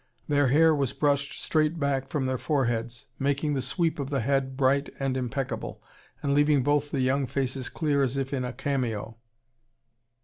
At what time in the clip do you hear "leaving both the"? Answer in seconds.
6.33-7.01